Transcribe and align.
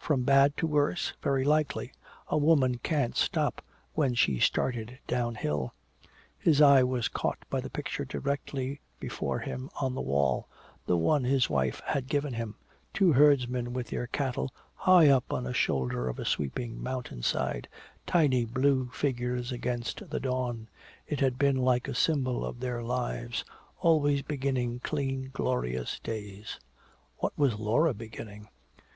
"From 0.00 0.24
bad 0.24 0.56
to 0.56 0.66
worse, 0.66 1.12
very 1.22 1.44
likely. 1.44 1.92
A 2.26 2.36
woman 2.36 2.76
can't 2.78 3.16
stop 3.16 3.62
when 3.94 4.16
she's 4.16 4.42
started 4.42 4.98
downhill." 5.06 5.74
His 6.36 6.60
eye 6.60 6.82
was 6.82 7.06
caught 7.06 7.38
by 7.48 7.60
the 7.60 7.70
picture 7.70 8.04
directly 8.04 8.80
before 8.98 9.38
him 9.38 9.70
on 9.80 9.94
the 9.94 10.00
wall 10.00 10.48
the 10.86 10.96
one 10.96 11.22
his 11.22 11.48
wife 11.48 11.80
had 11.86 12.08
given 12.08 12.32
him 12.32 12.56
two 12.92 13.12
herdsmen 13.12 13.72
with 13.72 13.86
their 13.90 14.08
cattle 14.08 14.52
high 14.74 15.06
up 15.08 15.32
on 15.32 15.46
a 15.46 15.52
shoulder 15.52 16.08
of 16.08 16.18
a 16.18 16.24
sweeping 16.24 16.82
mountain 16.82 17.22
side, 17.22 17.68
tiny 18.08 18.44
blue 18.44 18.90
figures 18.92 19.52
against 19.52 20.10
the 20.10 20.18
dawn. 20.18 20.68
It 21.06 21.20
had 21.20 21.38
been 21.38 21.58
like 21.58 21.86
a 21.86 21.94
symbol 21.94 22.44
of 22.44 22.58
their 22.58 22.82
lives, 22.82 23.44
always 23.78 24.22
beginning 24.22 24.80
clean 24.80 25.30
glorious 25.32 26.00
days. 26.00 26.58
What 27.18 27.38
was 27.38 27.60
Laura 27.60 27.94
beginning? 27.94 28.48